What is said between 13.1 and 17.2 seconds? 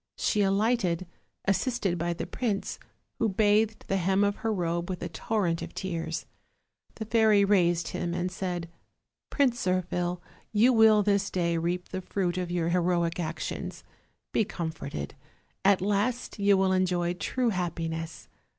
actions. Be comforted; at last you will enjoy